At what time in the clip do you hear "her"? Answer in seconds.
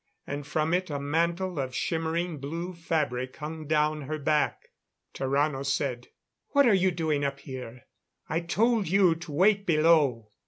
4.07-4.17